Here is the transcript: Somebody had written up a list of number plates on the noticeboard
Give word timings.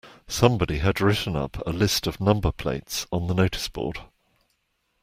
Somebody 0.27 0.79
had 0.79 0.99
written 0.99 1.35
up 1.35 1.61
a 1.67 1.69
list 1.69 2.07
of 2.07 2.19
number 2.19 2.51
plates 2.51 3.05
on 3.11 3.27
the 3.27 3.35
noticeboard 3.35 3.99